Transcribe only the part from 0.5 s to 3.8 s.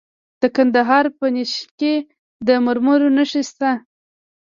کندهار په نیش کې د مرمرو نښې شته.